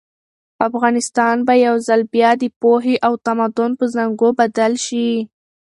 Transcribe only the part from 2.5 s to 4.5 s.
پوهې او تمدن په زانګو